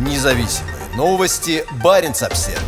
[0.00, 1.62] Независимые новости.
[1.84, 2.58] Барин обсерва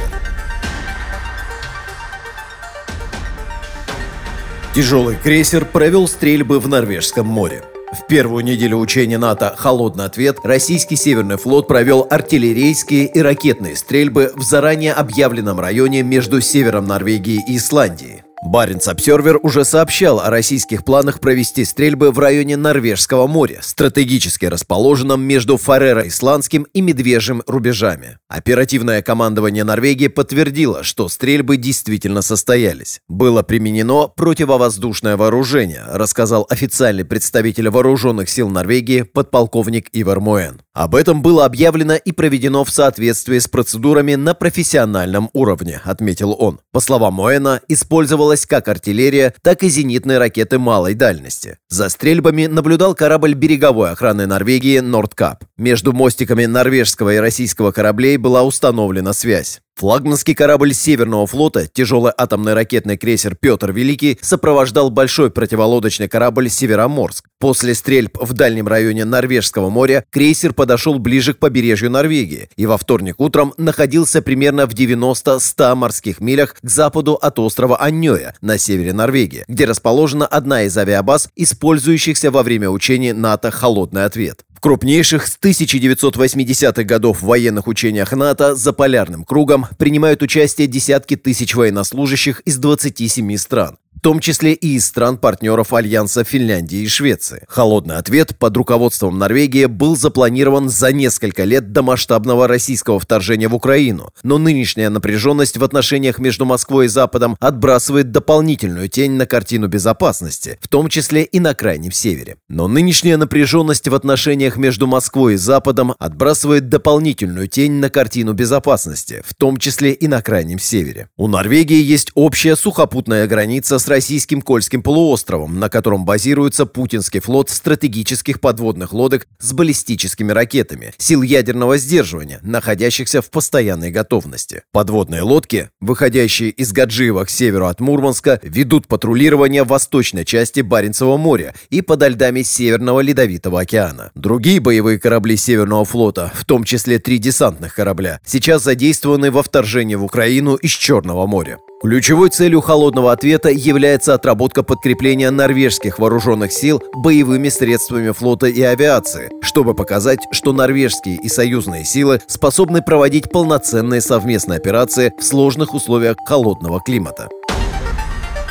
[4.75, 7.65] Тяжелый крейсер провел стрельбы в Норвежском море.
[7.91, 14.32] В первую неделю учения НАТО «Холодный ответ» российский Северный флот провел артиллерийские и ракетные стрельбы
[14.34, 18.24] в заранее объявленном районе между севером Норвегии и Исландией.
[18.45, 25.22] Баренц Обсервер уже сообщал о российских планах провести стрельбы в районе Норвежского моря, стратегически расположенном
[25.22, 28.18] между Фареро-Исландским и Медвежьим рубежами.
[28.28, 33.01] Оперативное командование Норвегии подтвердило, что стрельбы действительно состоялись.
[33.09, 40.60] Было применено противовоздушное вооружение, рассказал официальный представитель вооруженных сил Норвегии подполковник Ивар Моэн.
[40.74, 46.60] Об этом было объявлено и проведено в соответствии с процедурами на профессиональном уровне, отметил он.
[46.73, 51.59] По словам Моэна, использовалось использовалась как артиллерия, так и зенитные ракеты малой дальности.
[51.68, 55.45] За стрельбами наблюдал корабль береговой охраны Норвегии «Нордкап».
[55.56, 59.60] Между мостиками норвежского и российского кораблей была установлена связь.
[59.83, 67.25] Флагманский корабль Северного флота, тяжелый атомный ракетный крейсер «Петр Великий» сопровождал большой противолодочный корабль «Североморск».
[67.41, 72.79] После стрельб в дальнем районе Норвежского моря крейсер подошел ближе к побережью Норвегии и во
[72.79, 78.93] вторник утром находился примерно в 90-100 морских милях к западу от острова Аньоя на севере
[78.93, 85.37] Норвегии, где расположена одна из авиабаз, использующихся во время учений НАТО «Холодный ответ» крупнейших с
[85.43, 93.37] 1980-х годов военных учениях НАТО за полярным кругом принимают участие десятки тысяч военнослужащих из 27
[93.39, 97.45] стран том числе и из стран-партнеров Альянса Финляндии и Швеции.
[97.48, 103.55] Холодный ответ под руководством Норвегии был запланирован за несколько лет до масштабного российского вторжения в
[103.55, 109.69] Украину, но нынешняя напряженность в отношениях между Москвой и Западом отбрасывает дополнительную тень на картину
[109.69, 112.39] безопасности, в том числе и на Крайнем Севере.
[112.48, 119.23] Но нынешняя напряженность в отношениях между Москвой и Западом отбрасывает дополнительную тень на картину безопасности,
[119.25, 121.08] в том числе и на Крайнем Севере.
[121.17, 127.51] У Норвегии есть общая сухопутная граница с российским Кольским полуостровом, на котором базируется путинский флот
[127.51, 134.62] стратегических подводных лодок с баллистическими ракетами, сил ядерного сдерживания, находящихся в постоянной готовности.
[134.72, 141.54] Подводные лодки, выходящие из Гаджиева к северу от Мурманска, ведут патрулирование восточной части Баренцева моря
[141.69, 144.10] и подо льдами Северного Ледовитого океана.
[144.14, 149.97] Другие боевые корабли Северного флота, в том числе три десантных корабля, сейчас задействованы во вторжении
[149.97, 151.59] в Украину из Черного моря.
[151.82, 159.32] Ключевой целью холодного ответа является отработка подкрепления норвежских вооруженных сил боевыми средствами флота и авиации,
[159.43, 166.16] чтобы показать, что норвежские и союзные силы способны проводить полноценные совместные операции в сложных условиях
[166.25, 167.28] холодного климата.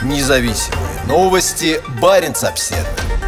[0.03, 1.79] Независимые новости.
[2.01, 3.20] Барин обседный.